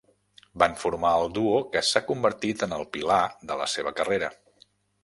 Van 0.63 0.71
formar 0.83 1.11
el 1.17 1.29
duo 1.35 1.59
que 1.75 1.83
s'ha 1.91 2.03
convertit 2.09 2.67
en 2.69 2.75
el 2.81 2.89
pilar 2.97 3.21
de 3.53 3.61
la 3.63 3.71
seva 3.79 3.97
carrera. 4.03 4.35